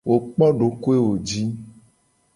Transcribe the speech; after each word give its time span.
Wo 0.07 0.15
kpo 0.31 0.45
dokoewo 0.59 1.11
ji. 1.27 1.41